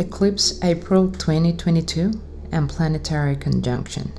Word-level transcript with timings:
Eclipse 0.00 0.58
April 0.64 1.10
2022 1.10 2.22
and 2.50 2.70
Planetary 2.70 3.36
Conjunction. 3.36 4.14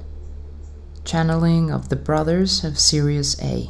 Channeling 1.04 1.72
of 1.72 1.90
the 1.90 1.96
Brothers 1.96 2.64
of 2.64 2.78
Sirius 2.78 3.42
A. 3.42 3.68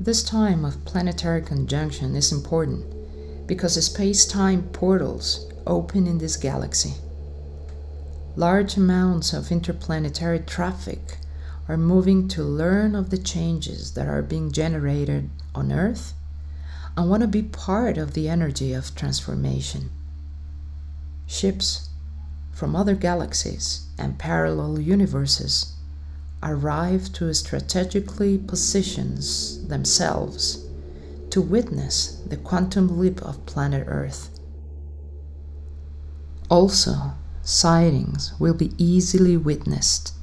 This 0.00 0.22
time 0.22 0.64
of 0.64 0.86
planetary 0.86 1.42
conjunction 1.42 2.16
is 2.16 2.32
important 2.32 3.46
because 3.46 3.84
space 3.84 4.24
time 4.24 4.62
portals 4.70 5.46
open 5.66 6.06
in 6.06 6.16
this 6.16 6.38
galaxy. 6.38 6.94
Large 8.34 8.78
amounts 8.78 9.34
of 9.34 9.52
interplanetary 9.52 10.40
traffic 10.40 11.18
are 11.68 11.76
moving 11.76 12.28
to 12.28 12.42
learn 12.42 12.94
of 12.94 13.10
the 13.10 13.18
changes 13.18 13.92
that 13.92 14.08
are 14.08 14.22
being 14.22 14.50
generated 14.50 15.28
on 15.54 15.70
Earth 15.70 16.14
and 16.96 17.04
want 17.04 17.20
to 17.22 17.28
be 17.28 17.42
part 17.42 17.98
of 17.98 18.14
the 18.14 18.28
energy 18.28 18.72
of 18.72 18.94
transformation. 18.94 19.90
Ships 21.26 21.90
from 22.52 22.74
other 22.74 22.94
galaxies 22.94 23.86
and 23.98 24.18
parallel 24.18 24.80
universes 24.80 25.74
arrive 26.42 27.12
to 27.12 27.32
strategically 27.34 28.38
position 28.38 29.16
themselves 29.68 30.64
to 31.30 31.42
witness 31.42 32.22
the 32.26 32.36
quantum 32.36 32.98
leap 32.98 33.20
of 33.22 33.44
planet 33.44 33.84
Earth. 33.88 34.30
Also, 36.48 37.12
sightings 37.42 38.32
will 38.38 38.54
be 38.54 38.72
easily 38.78 39.36
witnessed. 39.36 40.14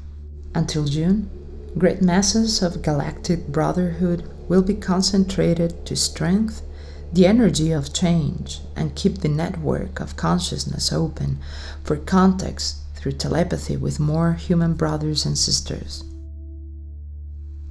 Until 0.55 0.85
June, 0.85 1.29
great 1.77 2.01
masses 2.01 2.61
of 2.61 2.81
galactic 2.81 3.47
brotherhood 3.47 4.32
will 4.47 4.61
be 4.61 4.73
concentrated 4.73 5.85
to 5.85 5.95
strengthen 5.95 6.65
the 7.13 7.27
energy 7.27 7.71
of 7.71 7.93
change 7.93 8.59
and 8.75 8.95
keep 8.95 9.19
the 9.19 9.29
network 9.29 9.99
of 9.99 10.17
consciousness 10.17 10.91
open 10.91 11.37
for 11.83 11.95
contacts 11.95 12.81
through 12.95 13.11
telepathy 13.11 13.77
with 13.77 13.99
more 13.99 14.33
human 14.33 14.73
brothers 14.73 15.23
and 15.23 15.37
sisters. 15.37 16.03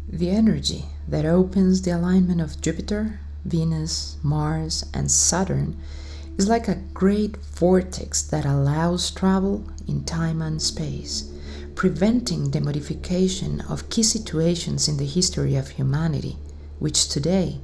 The 0.08 0.30
energy 0.30 0.84
that 1.08 1.24
opens 1.24 1.82
the 1.82 1.90
alignment 1.90 2.40
of 2.40 2.60
Jupiter, 2.60 3.18
Venus, 3.44 4.16
Mars, 4.22 4.84
and 4.94 5.10
Saturn 5.10 5.76
is 6.38 6.48
like 6.48 6.68
a 6.68 6.82
great 6.94 7.36
vortex 7.38 8.22
that 8.22 8.44
allows 8.44 9.10
travel 9.10 9.68
in 9.88 10.04
time 10.04 10.40
and 10.40 10.62
space, 10.62 11.32
preventing 11.74 12.50
the 12.50 12.60
modification 12.60 13.60
of 13.62 13.90
key 13.90 14.04
situations 14.04 14.86
in 14.86 14.98
the 14.98 15.06
history 15.06 15.56
of 15.56 15.70
humanity 15.70 16.36
which 16.82 17.08
today, 17.08 17.60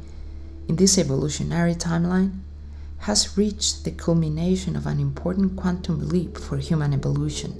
in 0.68 0.76
this 0.76 0.96
evolutionary 0.96 1.74
timeline, 1.74 2.38
has 2.98 3.36
reached 3.36 3.82
the 3.82 3.90
culmination 3.90 4.76
of 4.76 4.86
an 4.86 5.00
important 5.00 5.56
quantum 5.56 6.08
leap 6.08 6.38
for 6.38 6.56
human 6.56 6.94
evolution. 6.94 7.52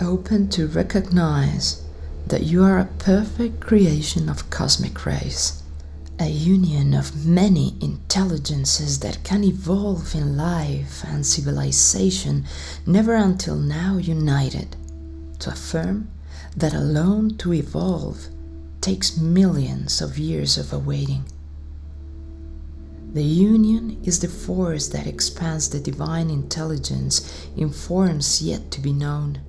Open 0.00 0.48
to 0.48 0.66
recognize 0.68 1.84
that 2.26 2.44
you 2.44 2.64
are 2.64 2.78
a 2.78 2.88
perfect 2.98 3.60
creation 3.60 4.30
of 4.30 4.48
cosmic 4.48 5.04
rays, 5.04 5.62
a 6.18 6.28
union 6.28 6.94
of 6.94 7.26
many 7.26 7.76
intelligences 7.82 9.00
that 9.00 9.22
can 9.22 9.44
evolve 9.44 10.14
in 10.14 10.34
life 10.34 11.04
and 11.04 11.26
civilization, 11.26 12.46
never 12.86 13.14
until 13.14 13.56
now 13.56 13.98
united, 13.98 14.76
to 15.38 15.50
affirm 15.50 16.10
that 16.56 16.72
alone 16.72 17.36
to 17.36 17.52
evolve 17.52 18.28
takes 18.88 19.18
millions 19.18 20.00
of 20.00 20.16
years 20.16 20.56
of 20.56 20.72
awaiting. 20.72 21.22
The 23.12 23.22
union 23.22 24.00
is 24.02 24.18
the 24.18 24.28
force 24.28 24.88
that 24.88 25.06
expands 25.06 25.68
the 25.68 25.78
divine 25.78 26.30
intelligence 26.30 27.46
in 27.54 27.68
forms 27.68 28.40
yet 28.40 28.70
to 28.70 28.80
be 28.80 28.94
known. 28.94 29.42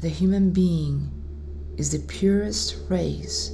The 0.00 0.10
human 0.10 0.50
being 0.50 1.10
is 1.78 1.90
the 1.90 2.06
purest 2.06 2.76
race 2.90 3.52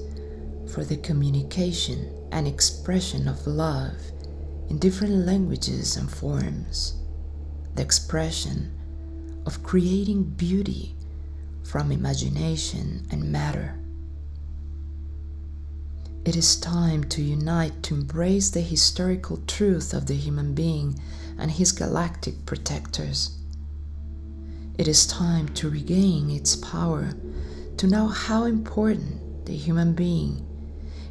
for 0.73 0.85
the 0.85 0.97
communication 0.97 2.13
and 2.33 2.49
expression 2.49 3.29
of 3.29 3.47
love 3.47 3.95
in 4.69 4.81
different 4.81 5.15
languages 5.27 5.97
and 5.97 6.11
forms. 6.11 6.97
The 7.77 7.83
expression 7.83 8.73
of 9.49 9.63
creating 9.63 10.23
beauty 10.23 10.95
from 11.63 11.91
imagination 11.91 13.07
and 13.11 13.33
matter. 13.33 13.79
It 16.27 16.37
is 16.37 16.61
time 16.61 17.05
to 17.05 17.23
unite 17.23 17.83
to 17.85 17.95
embrace 17.95 18.51
the 18.51 18.61
historical 18.61 19.39
truth 19.47 19.95
of 19.95 20.05
the 20.05 20.17
human 20.17 20.53
being 20.53 21.01
and 21.39 21.51
his 21.51 21.73
galactic 21.73 22.45
protectors. 22.45 23.39
It 24.77 24.87
is 24.87 25.07
time 25.07 25.49
to 25.55 25.71
regain 25.71 26.29
its 26.29 26.55
power 26.55 27.15
to 27.79 27.87
know 27.87 28.09
how 28.09 28.45
important 28.45 29.47
the 29.47 29.57
human 29.57 29.95
being 29.95 30.45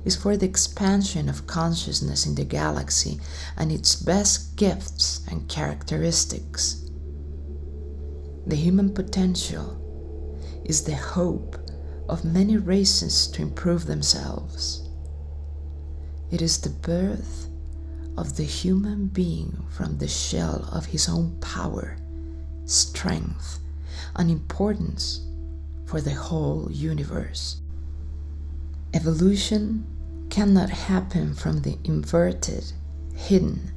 is 0.05 0.15
for 0.15 0.37
the 0.37 0.45
expansion 0.45 1.27
of 1.27 1.47
consciousness 1.47 2.27
in 2.27 2.35
the 2.35 2.45
galaxy 2.45 3.19
and 3.57 3.71
its 3.71 3.95
best 3.95 4.55
gifts 4.57 5.21
and 5.27 5.49
characteristics. 5.49 6.86
The 8.47 8.55
human 8.55 8.93
potential 8.93 9.77
is 10.63 10.85
the 10.85 10.95
hope 10.95 11.57
of 12.07 12.23
many 12.23 12.55
races 12.55 13.27
to 13.27 13.41
improve 13.41 13.85
themselves. 13.85 14.87
It 16.31 16.41
is 16.41 16.57
the 16.57 16.69
birth 16.69 17.49
of 18.15 18.37
the 18.37 18.45
human 18.45 19.07
being 19.07 19.65
from 19.69 19.97
the 19.97 20.07
shell 20.07 20.69
of 20.71 20.85
his 20.85 21.09
own 21.09 21.37
power, 21.41 21.97
strength, 22.63 23.59
and 24.15 24.31
importance 24.31 25.27
for 25.85 25.99
the 25.99 26.13
whole 26.13 26.69
universe. 26.71 27.59
Evolution 28.93 29.85
cannot 30.29 30.69
happen 30.69 31.33
from 31.33 31.63
the 31.63 31.77
inverted, 31.83 32.71
hidden, 33.13 33.73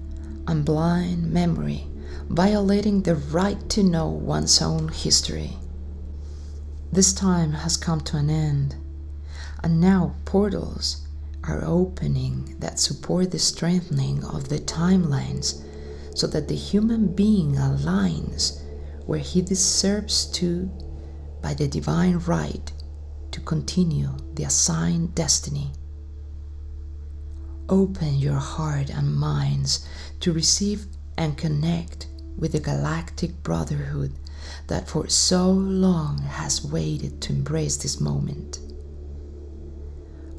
and 0.46 0.64
blind 0.64 1.32
memory 1.32 1.88
violating 2.28 3.02
the 3.02 3.14
right 3.14 3.68
to 3.70 3.82
know 3.82 4.08
one's 4.08 4.60
own 4.62 4.88
history. 4.88 5.56
This 6.92 7.12
time 7.12 7.52
has 7.52 7.76
come 7.76 8.00
to 8.02 8.16
an 8.16 8.30
end, 8.30 8.76
and 9.62 9.80
now 9.80 10.16
portals 10.24 11.06
are 11.44 11.64
opening 11.64 12.56
that 12.58 12.78
support 12.78 13.30
the 13.30 13.38
strengthening 13.38 14.24
of 14.24 14.48
the 14.48 14.58
timelines 14.58 15.64
so 16.14 16.26
that 16.26 16.48
the 16.48 16.54
human 16.54 17.14
being 17.14 17.54
aligns 17.54 18.60
where 19.06 19.18
he 19.18 19.40
deserves 19.40 20.26
to 20.26 20.70
by 21.40 21.54
the 21.54 21.66
divine 21.66 22.18
right 22.18 22.72
to 23.30 23.40
continue 23.40 24.10
the 24.34 24.44
assigned 24.44 25.14
destiny. 25.14 25.72
Open 27.68 28.16
your 28.16 28.34
heart 28.34 28.90
and 28.90 29.14
minds 29.14 29.86
to 30.18 30.32
receive 30.32 30.86
and 31.20 31.36
connect 31.36 32.06
with 32.38 32.52
the 32.52 32.58
galactic 32.58 33.42
brotherhood 33.42 34.10
that 34.68 34.88
for 34.88 35.06
so 35.06 35.50
long 35.50 36.16
has 36.22 36.64
waited 36.64 37.20
to 37.20 37.30
embrace 37.30 37.76
this 37.76 38.00
moment. 38.00 38.58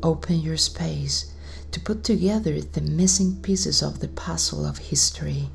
Open 0.01 0.39
your 0.39 0.57
space 0.57 1.31
to 1.69 1.79
put 1.79 2.03
together 2.03 2.59
the 2.59 2.81
missing 2.81 3.39
pieces 3.43 3.83
of 3.83 3.99
the 3.99 4.07
puzzle 4.07 4.65
of 4.65 4.79
history. 4.79 5.49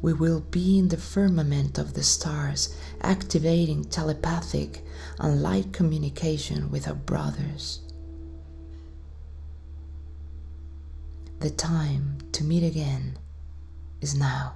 We 0.00 0.14
will 0.14 0.40
be 0.40 0.78
in 0.78 0.88
the 0.88 0.96
firmament 0.96 1.76
of 1.76 1.92
the 1.92 2.02
stars, 2.02 2.74
activating 3.02 3.84
telepathic 3.84 4.82
and 5.18 5.42
light 5.42 5.74
communication 5.74 6.70
with 6.70 6.88
our 6.88 6.94
brothers. 6.94 7.83
The 11.44 11.50
time 11.50 12.20
to 12.32 12.42
meet 12.42 12.62
again 12.62 13.18
is 14.00 14.14
now. 14.14 14.54